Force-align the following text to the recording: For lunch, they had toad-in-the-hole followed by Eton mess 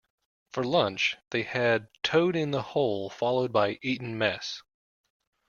For 0.49 0.63
lunch, 0.63 1.17
they 1.29 1.43
had 1.43 1.87
toad-in-the-hole 2.01 3.11
followed 3.11 3.53
by 3.53 3.77
Eton 3.83 4.17
mess 4.17 4.63